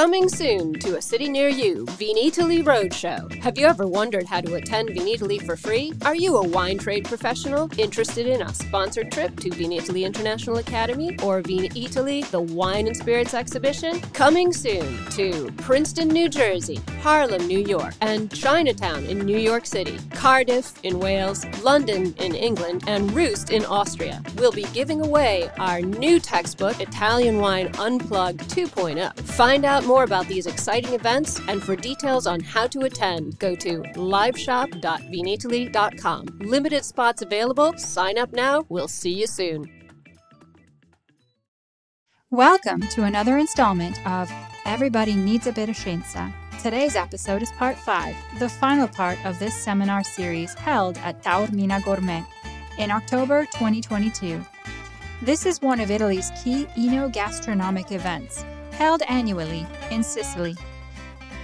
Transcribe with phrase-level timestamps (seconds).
[0.00, 3.30] Coming soon to a city near you, Vinitaly Roadshow.
[3.42, 5.92] Have you ever wondered how to attend Vinitaly for free?
[6.06, 11.18] Are you a wine trade professional interested in a sponsored trip to Vinitaly International Academy
[11.22, 14.00] or Vinitaly, the Wine and Spirits Exhibition?
[14.14, 19.98] Coming soon to Princeton, New Jersey, Harlem, New York, and Chinatown in New York City,
[20.14, 24.22] Cardiff in Wales, London in England, and Roost in Austria.
[24.38, 29.14] We'll be giving away our new textbook, Italian Wine Unplugged 2.0.
[29.20, 33.56] Find out more about these exciting events and for details on how to attend, go
[33.56, 36.26] to liveshop.vinitaly.com.
[36.38, 37.76] Limited spots available.
[37.76, 38.64] Sign up now.
[38.68, 39.68] We'll see you soon.
[42.30, 44.30] Welcome to another installment of
[44.64, 46.32] Everybody Needs a Bit of Scienza.
[46.62, 51.82] Today's episode is part 5, the final part of this seminar series held at Taormina
[51.82, 52.24] Gourmet
[52.78, 54.40] in October 2022.
[55.20, 58.44] This is one of Italy's key enogastronomic events,
[58.80, 60.54] held annually in Sicily.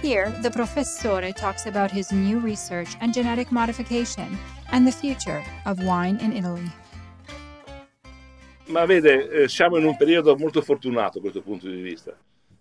[0.01, 4.35] Here, the professore talks about his new research and genetic modification
[4.71, 6.67] and the future of wine in Italy.
[8.69, 12.11] Ma vede, eh, siamo in un periodo molto fortunato da questo punto di vista,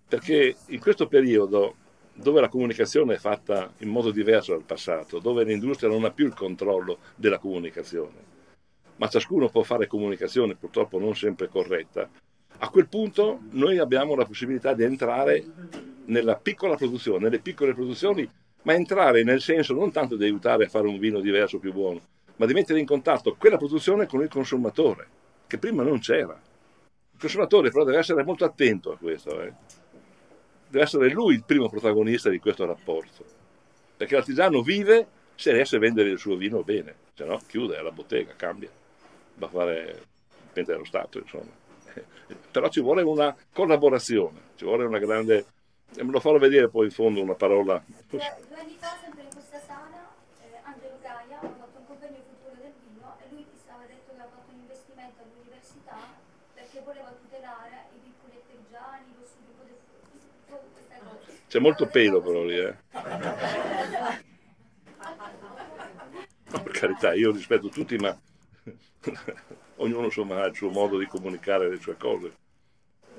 [0.07, 1.77] perché in questo periodo,
[2.13, 6.27] dove la comunicazione è fatta in modo diverso dal passato, dove l'industria non ha più
[6.27, 8.35] il controllo della comunicazione,
[8.97, 12.09] ma ciascuno può fare comunicazione purtroppo non sempre corretta,
[12.59, 15.45] a quel punto noi abbiamo la possibilità di entrare
[16.07, 18.29] nella piccola produzione, nelle piccole produzioni,
[18.63, 22.01] ma entrare nel senso non tanto di aiutare a fare un vino diverso, più buono,
[22.37, 25.09] ma di mettere in contatto quella produzione con il consumatore
[25.47, 26.41] che prima non c'era.
[27.13, 29.53] Il consumatore però deve essere molto attento a questo, eh.
[30.69, 33.25] deve essere lui il primo protagonista di questo rapporto,
[33.97, 37.93] perché l'artigiano vive se riesce a vendere il suo vino bene, se no chiude la
[37.93, 38.71] bottega, cambia,
[39.35, 40.03] va a fare
[40.57, 41.65] dipende dallo Stato, insomma.
[42.51, 45.47] Però ci vuole una collaborazione, ci vuole una grande...
[45.97, 47.83] Me lo farò vedere poi in fondo una parola.
[48.09, 52.61] Due anni fa, sempre in questa sala, eh, Angelo Gaia ha fatto un convegno futuro
[52.61, 55.97] del vino e lui ti stava detto che ha fatto un investimento all'università
[56.55, 59.79] perché voleva tutelare i piccoli artigiani, lo sviluppo del
[60.51, 61.41] cose.
[61.49, 62.75] C'è molto pelo però lì, eh.
[66.49, 68.17] No, per carità, io rispetto tutti, ma
[69.77, 72.33] ognuno insomma, ha il suo modo di comunicare le sue cose.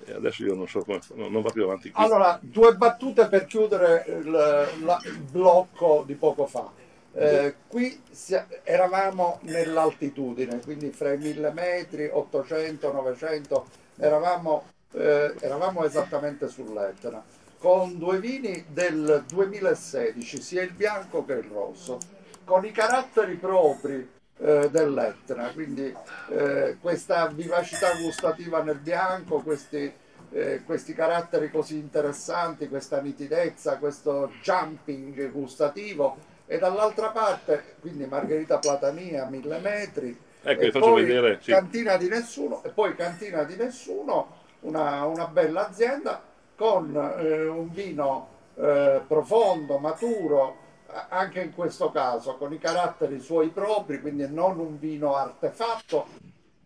[0.05, 2.03] E adesso io non so come, non, non va più avanti qui.
[2.03, 6.71] Allora, due battute per chiudere il, il blocco di poco fa.
[7.13, 13.65] Eh, qui si- eravamo nell'altitudine, quindi fra i 1000 metri, 800, 900,
[13.97, 17.23] eravamo, eh, eravamo esattamente sull'Etna,
[17.57, 21.97] con due vini del 2016, sia il bianco che il rosso,
[22.45, 24.07] con i caratteri propri
[24.39, 25.93] eh, dell'Etna, quindi
[26.29, 29.91] eh, questa vivacità gustativa nel bianco, questi,
[30.31, 38.59] eh, questi caratteri così interessanti, questa nitidezza, questo jumping gustativo e dall'altra parte quindi Margherita
[38.59, 41.39] Platania, 1000 metri, Ecco, e faccio vedere.
[41.41, 41.51] sì.
[41.51, 46.21] Cantina di Nessuno e poi Cantina di Nessuno, una, una bella azienda
[46.55, 50.66] con eh, un vino eh, profondo, maturo,
[51.09, 56.07] anche in questo caso con i caratteri suoi propri, quindi non un vino artefatto,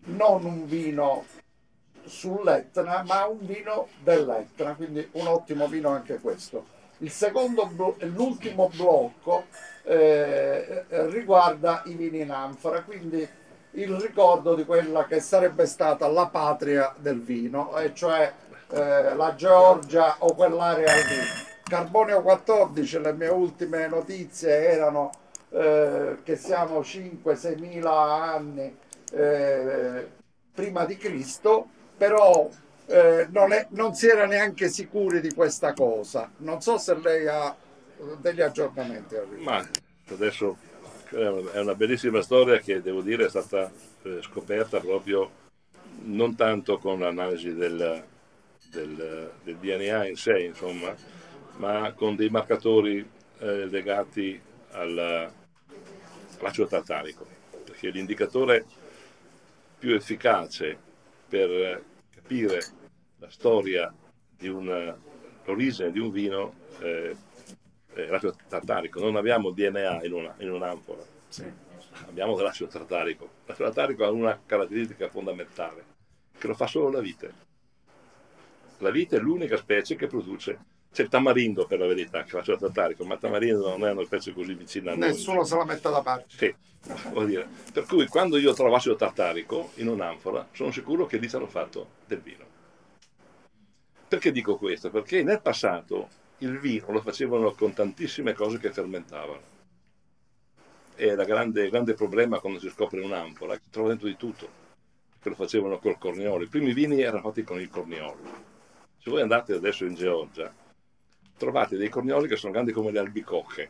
[0.05, 1.25] non un vino
[2.03, 6.79] sull'Etna, ma un vino dell'Etna, quindi un ottimo vino anche questo.
[6.99, 9.45] Il secondo l'ultimo blocco
[9.83, 13.27] eh, riguarda i vini in anfora, quindi
[13.71, 18.31] il ricordo di quella che sarebbe stata la patria del vino, e cioè
[18.69, 21.50] eh, la Georgia o quell'area lì.
[21.71, 25.09] Carbonio 14, le mie ultime notizie erano
[25.51, 28.75] eh, che siamo 5-6 mila anni
[29.13, 30.05] eh,
[30.53, 31.65] prima di Cristo,
[31.95, 32.49] però
[32.87, 36.29] eh, non, è- non si era neanche sicuri di questa cosa.
[36.39, 39.15] Non so se lei ha eh, degli aggiornamenti.
[39.37, 39.65] Ma
[40.09, 40.57] adesso
[41.09, 43.71] è una bellissima storia che devo dire è stata
[44.03, 45.29] eh, scoperta proprio
[46.03, 48.03] non tanto con l'analisi del,
[48.71, 50.93] del- del DNA in sé, insomma,
[51.61, 54.41] ma con dei marcatori eh, legati
[54.71, 55.31] al-
[56.39, 57.23] all'acido tartarico,
[57.63, 58.65] perché l'indicatore
[59.77, 60.75] più efficace
[61.29, 62.61] per capire
[63.19, 63.93] la storia
[64.35, 64.95] di un,
[65.45, 67.15] l'origine di un vino eh,
[67.93, 68.99] è l'acido tartarico.
[68.99, 71.03] Non abbiamo DNA in, una, in un'anfora,
[72.07, 73.29] abbiamo dell'acido tartarico.
[73.45, 75.85] L'acido tartarico ha una caratteristica fondamentale,
[76.39, 77.49] che lo fa solo la vite.
[78.79, 80.79] La vite è l'unica specie che produce.
[80.91, 84.03] C'è il tamarindo per la verità, che è l'acido tartarico, ma tamarindo non è una
[84.03, 85.07] specie così vicina a noi.
[85.07, 86.25] Nessuno se la mette da parte.
[86.35, 86.53] Sì,
[87.11, 87.47] vuol dire.
[87.71, 91.91] Per cui quando io trovo acido tartarico in un'anfora, sono sicuro che lì sarò fatto
[92.05, 92.43] del vino.
[94.05, 94.89] Perché dico questo?
[94.89, 96.09] Perché nel passato
[96.39, 99.49] il vino lo facevano con tantissime cose che fermentavano.
[100.95, 104.49] E il grande, grande problema quando si scopre un'ampola, che trova dentro di tutto,
[105.21, 106.43] che lo facevano col corniolo.
[106.43, 108.19] I primi vini erano fatti con il corniolo.
[108.97, 110.53] Se voi andate adesso in Georgia,
[111.41, 113.69] trovate dei cornioli che sono grandi come le albicocche.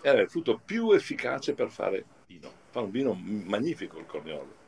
[0.00, 2.50] Era il frutto più efficace per fare vino.
[2.70, 4.64] Fa un vino magnifico il corniolo.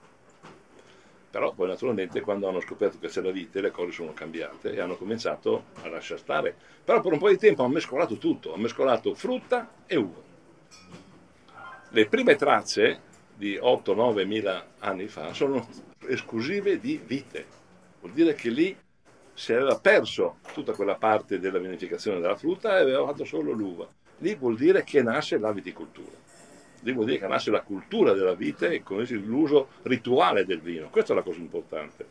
[1.30, 4.80] Però poi naturalmente quando hanno scoperto che c'è la vite le cose sono cambiate e
[4.80, 6.54] hanno cominciato a lasciare stare.
[6.84, 10.20] Però per un po' di tempo hanno mescolato tutto, hanno mescolato frutta e uva.
[11.88, 13.00] Le prime tracce
[13.34, 15.66] di 8-9 mila anni fa sono
[16.06, 17.46] esclusive di vite.
[18.00, 18.76] Vuol dire che lì
[19.38, 23.86] si aveva perso tutta quella parte della vinificazione della frutta e aveva fatto solo l'uva.
[24.18, 26.26] Lì vuol dire che nasce la viticoltura
[26.82, 30.88] lì vuol dire che nasce la cultura della vite e con l'uso rituale del vino.
[30.90, 32.06] Questa è la cosa importante.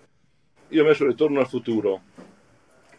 [0.69, 2.01] Io ho messo il ritorno al futuro,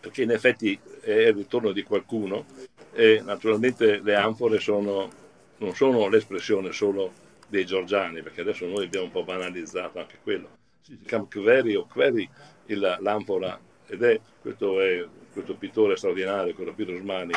[0.00, 2.46] perché in effetti è il ritorno di qualcuno
[2.92, 5.10] e naturalmente le anfore sono,
[5.58, 7.12] non sono l'espressione solo
[7.48, 10.56] dei georgiani, perché adesso noi abbiamo un po' banalizzato anche quello.
[10.80, 12.28] Si chiama Kveri o Kveri
[12.66, 13.58] l'anfora
[13.88, 17.32] ed è questo, è questo pittore straordinario, quello Pietro Smani,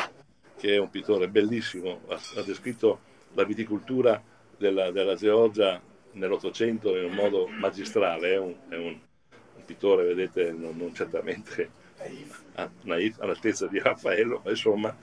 [0.56, 3.00] che è un pittore bellissimo, ha, ha descritto
[3.32, 4.22] la viticoltura
[4.56, 5.80] della, della Georgia
[6.12, 8.98] nell'Ottocento in un modo magistrale, è un, è un,
[9.56, 11.70] un pittore, vedete, non, non certamente
[12.82, 14.94] naif, all'altezza di Raffaello, ma insomma,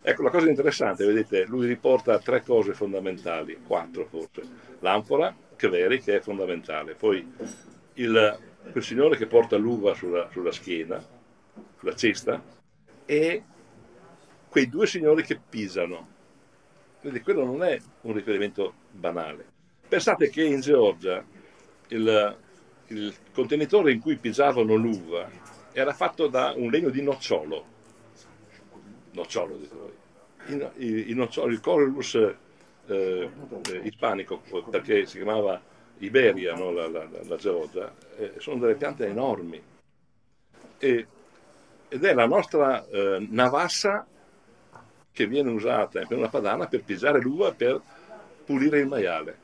[0.00, 4.42] ecco la cosa interessante, vedete, lui riporta tre cose fondamentali, quattro forse,
[4.80, 7.26] l'anfora, Kveri, che è fondamentale, poi
[7.94, 8.38] il,
[8.70, 11.02] quel signore che porta l'uva sulla, sulla schiena,
[11.78, 12.42] sulla cesta,
[13.06, 13.42] e
[14.48, 16.08] quei due signori che pisano,
[17.00, 19.46] quindi quello non è un riferimento banale.
[19.86, 21.24] Pensate che in Georgia
[21.88, 22.36] il,
[22.86, 25.28] il contenitore in cui pigiavano l'uva
[25.72, 27.72] era fatto da un legno di nocciolo.
[29.12, 29.92] Nocciolo, dite voi.
[30.46, 32.36] Il, il, il, nocciolo, il Corylus eh,
[32.86, 33.30] eh,
[33.82, 35.60] ispanico, perché si chiamava
[35.98, 36.70] Iberia, no?
[36.70, 39.62] la, la, la, Georgia, eh, sono delle piante enormi.
[40.78, 41.06] E,
[41.88, 44.06] ed è la nostra eh, navassa
[45.12, 47.80] che viene usata in una padana per pigiare l'uva per
[48.44, 49.38] pulire il maiale.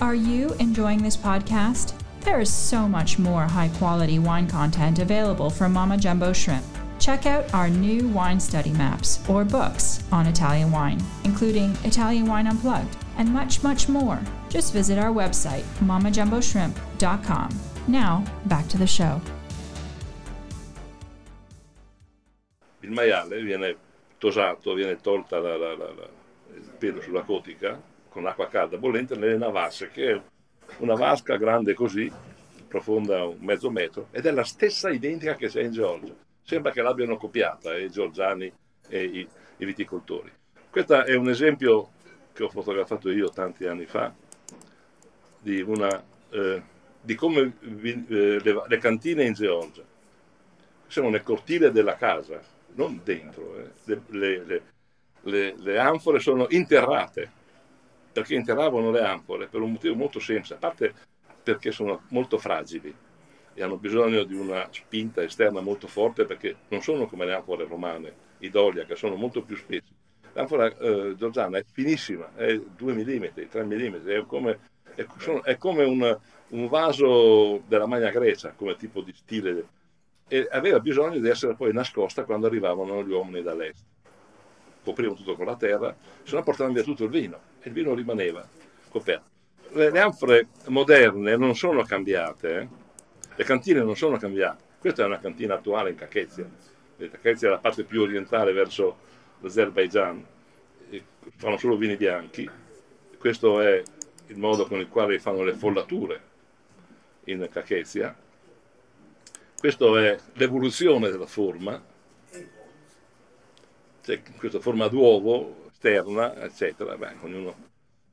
[0.00, 1.94] Are you enjoying this podcast?
[2.24, 6.81] There is so much more high quality wine content available from Mama Jumbo Shrimp.
[7.02, 12.46] Check out our new wine study maps or books on Italian wine, including Italian Wine
[12.46, 14.20] Unplugged and much, much more.
[14.48, 17.48] Just visit our website, mamajumboshrimp.com.
[17.88, 19.20] Now, back to the show.
[22.82, 23.76] il maiale viene
[24.18, 26.08] tosato, viene tolta la, la, la,
[26.54, 30.20] il pelo sulla cotica con acqua calda bollente nelle navasse, che è
[30.78, 32.08] una vasca grande così,
[32.68, 36.14] profonda un mezzo metro, ed è la stessa identica che c'è in Georgia.
[36.44, 38.52] Sembra che l'abbiano copiata eh, i georgiani
[38.88, 39.28] e i,
[39.58, 40.30] i viticoltori.
[40.70, 41.90] Questo è un esempio
[42.32, 44.12] che ho fotografato io tanti anni fa
[45.38, 46.62] di, una, eh,
[47.00, 49.82] di come vi, eh, le, le, cantine in Georgia
[50.86, 52.40] sono nel cortile della casa
[52.74, 54.00] non dentro, eh.
[54.08, 54.62] le,
[55.22, 57.30] le, le, anfore sono interrate,
[58.12, 60.94] perché interravano le anfore per un motivo molto semplice, a parte
[61.42, 62.94] perché sono molto fragili
[63.54, 67.66] e hanno bisogno di una spinta esterna molto forte perché non sono come le anfore
[67.66, 70.00] romane, idolia, che sono molto più spesse.
[70.34, 74.58] L'anfora eh, georgiana è finissima, è 2 mm, 3 mm, è come,
[74.94, 75.06] è,
[75.42, 76.18] è come un,
[76.48, 79.66] un, vaso della Magna Grecia, come tipo di stile
[80.28, 83.84] e aveva bisogno di essere poi nascosta quando arrivavano gli uomini dall'est.
[84.82, 87.94] Coprivano tutto con la terra, se no portavano via tutto il vino e il vino
[87.94, 88.42] rimaneva
[88.88, 89.28] coperto.
[89.72, 92.68] Le, le anfore moderne non sono cambiate, eh?
[93.42, 94.62] Le cantine non sono cambiate.
[94.78, 96.48] Questa è una cantina attuale in Cachezia.
[96.96, 98.96] Cachezia è la parte più orientale verso
[99.40, 100.24] l'Azerbaijan,
[101.36, 102.48] fanno solo vini bianchi.
[103.18, 103.82] Questo è
[104.26, 106.30] il modo con il quale fanno le follature
[107.24, 108.16] in Cachezia
[109.62, 111.80] questa è l'evoluzione della forma,
[114.02, 116.96] c'è questa forma d'uovo esterna, eccetera.
[116.96, 117.54] Beh, ognuno...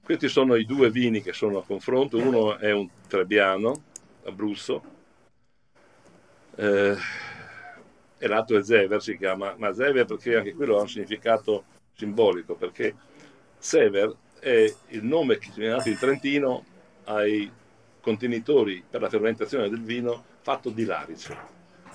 [0.03, 3.81] Questi sono i due vini che sono a confronto, uno è un Trebbiano,
[4.25, 4.83] Abruzzo,
[6.55, 6.95] eh,
[8.17, 11.65] e l'altro è Zever, si chiama, ma Zever perché anche quello ha un significato
[11.95, 12.93] simbolico, perché
[13.57, 16.65] Sever è il nome che viene dato in Trentino
[17.05, 17.49] ai
[18.01, 21.37] contenitori per la fermentazione del vino fatto di larice.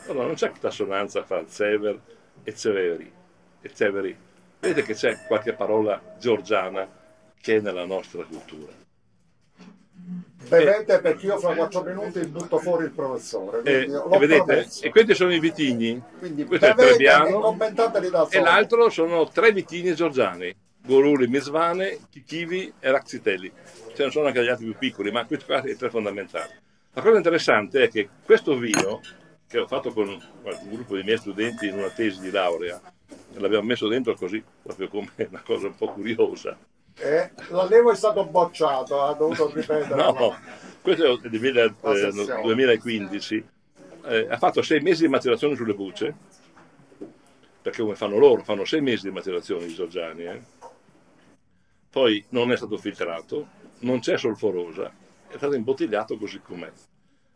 [0.07, 2.01] Allora non c'è assonanza fra Zever
[2.43, 3.13] e Ceveri.
[3.61, 4.17] E Ceveri.
[4.61, 6.87] Vedete che c'è qualche parola georgiana
[7.41, 8.84] che è nella nostra cultura.
[10.49, 13.59] Bevete perché io fra quattro minuti butto fuori il professore.
[13.59, 16.03] E, quindi l'ho e vedete, e questi sono i vitigni.
[16.19, 17.75] Quindi Questo è e Trebbiano e
[18.31, 18.45] solo.
[18.45, 20.55] l'altro sono tre vitigni giorgiani.
[20.87, 23.51] Goruli, Misvane, Chichivi e Raxitelli.
[23.95, 26.53] Ce ne sono anche degli altri più piccoli, ma questi qua sono i tre fondamentali.
[26.93, 29.01] La cosa interessante è che questo vino,
[29.49, 30.21] che ho fatto con un
[30.69, 32.81] gruppo di miei studenti in una tesi di laurea,
[33.35, 36.57] l'abbiamo messo dentro così, proprio come una cosa un po' curiosa.
[36.97, 39.95] Eh, l'allevo è stato bocciato, ha dovuto ripetere.
[39.95, 40.37] No,
[40.81, 42.43] questo è del 2000, La eh, sessione.
[42.43, 43.49] 2015.
[44.07, 46.15] Eh, ha fatto sei mesi di maturazione sulle bucce,
[47.63, 50.25] perché come fanno loro, fanno sei mesi di maturazione i giorgiani.
[50.25, 50.43] eh.
[51.91, 53.47] Poi non è stato filtrato,
[53.81, 54.93] non c'è solforosa,
[55.29, 56.71] è stato imbottigliato così com'è.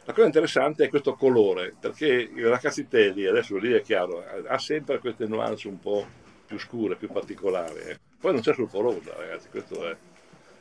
[0.05, 4.99] La cosa interessante è questo colore, perché il Racazzitelli, adesso lì è chiaro, ha sempre
[4.99, 6.07] queste nuance un po'
[6.49, 7.79] più scure, più particolari.
[7.81, 7.99] eh.
[8.19, 9.97] Poi non c'è solforosa, ragazzi, questo è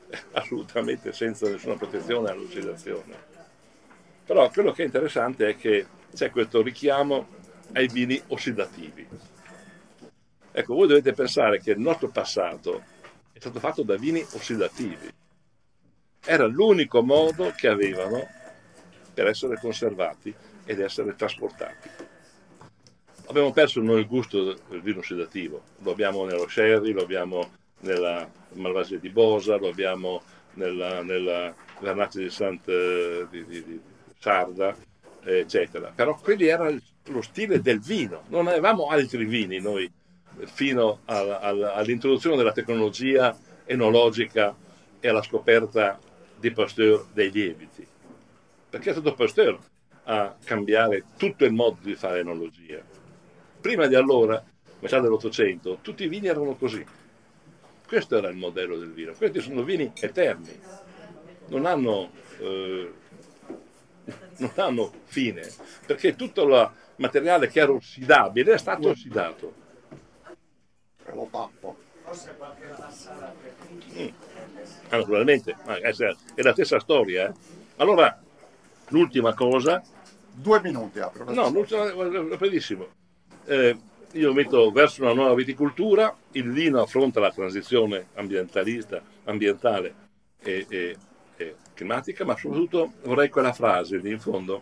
[0.33, 3.15] assolutamente senza nessuna protezione all'ossidazione.
[4.25, 7.27] Però quello che è interessante è che c'è questo richiamo
[7.71, 9.07] ai vini ossidativi.
[10.51, 12.83] Ecco, voi dovete pensare che il nostro passato
[13.31, 15.09] è stato fatto da vini ossidativi.
[16.25, 18.27] Era l'unico modo che avevano
[19.13, 22.06] per essere conservati ed essere trasportati.
[23.29, 27.49] Abbiamo perso noi il gusto del vino ossidativo, lo abbiamo nello sherry, lo abbiamo
[27.81, 30.21] nella Malvasia di Bosa, lo abbiamo
[30.53, 32.71] nella, nella Vernaccia di Santa
[33.29, 33.81] di, di- di
[34.17, 34.73] Sarda,
[35.25, 35.91] eh, eccetera.
[35.93, 36.73] Però quelli era
[37.07, 42.53] lo stile del vino, non avevamo altri vini noi eh, fino al- al- all'introduzione della
[42.53, 44.55] tecnologia enologica
[45.01, 45.99] e alla scoperta
[46.39, 47.85] di Pasteur dei lieviti.
[48.69, 49.59] Perché è stato Pasteur
[50.05, 52.81] a cambiare tutto il modo di fare enologia.
[53.59, 54.43] Prima di allora,
[54.79, 56.85] metà dell'Ottocento, tutti i vini erano così.
[57.85, 59.13] Questo era il modello del vino.
[59.13, 60.59] Questi sono vini eterni,
[61.47, 62.93] non hanno, eh,
[64.37, 65.47] non hanno fine,
[65.85, 69.53] perché tutto il materiale che era ossidabile è stato ossidato.
[71.13, 71.77] Lo tappo.
[74.89, 75.55] Ah, naturalmente,
[76.35, 77.27] è la stessa storia.
[77.29, 77.33] eh.
[77.77, 78.21] Allora,
[78.89, 79.81] l'ultima cosa,
[80.31, 81.31] Due minuti apro.
[81.31, 81.91] no, l'ultima,
[82.29, 82.87] rapidissimo.
[83.49, 83.77] Eh,
[84.11, 89.95] io metto verso una nuova viticoltura, il vino affronta la transizione ambientalista, ambientale
[90.39, 90.97] e, e-
[91.37, 94.61] e climatica, ma soprattutto vorrei quella frase lì in fondo,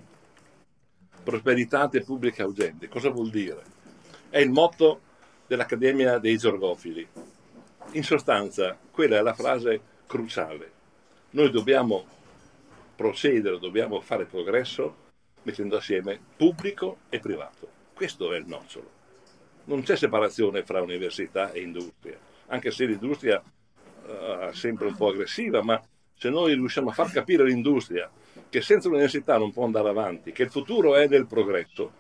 [1.24, 2.88] prosperitate pubbliche augente.
[2.88, 3.64] Cosa vuol dire?
[4.30, 5.02] È il motto
[5.48, 7.08] dell'Accademia dei Zorgofili.
[7.92, 10.72] In sostanza, quella è la frase cruciale.
[11.32, 12.06] Noi dobbiamo
[12.96, 15.04] procedere, dobbiamo fare progresso
[15.42, 17.76] mettendo assieme pubblico e privato.
[17.96, 18.92] Questo è il nocciolo.
[19.66, 23.42] Non c'è separazione fra università e industria, anche se l'industria
[24.06, 25.82] eh, è sempre un po' aggressiva, ma
[26.14, 28.12] se noi riusciamo a far capire all'industria
[28.50, 31.94] che senza l'università non può andare avanti, che il futuro è nel progresso,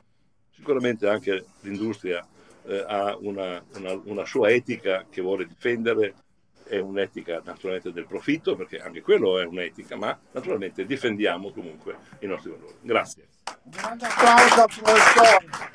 [0.54, 2.28] sicuramente anche l'industria
[2.66, 6.14] eh, ha una, una- una sua etica che vuole difendere,
[6.68, 12.26] è un'etica naturalmente del profitto, perché anche quello è un'etica, ma naturalmente difendiamo comunque i
[12.26, 12.76] nostri valori.
[12.82, 13.28] Grazie.
[13.64, 15.75] Un grande applauso al.